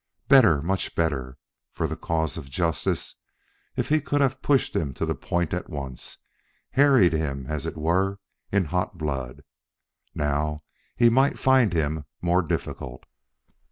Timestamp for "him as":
7.13-7.67